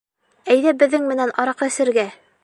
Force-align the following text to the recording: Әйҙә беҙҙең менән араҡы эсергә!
Әйҙә 0.53 0.71
беҙҙең 0.83 1.05
менән 1.11 1.33
араҡы 1.43 1.69
эсергә! 1.73 2.07